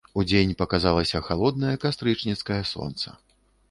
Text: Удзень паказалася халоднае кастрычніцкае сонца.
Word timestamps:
Удзень 0.21 0.53
паказалася 0.61 1.23
халоднае 1.29 1.75
кастрычніцкае 1.87 2.63
сонца. 2.75 3.09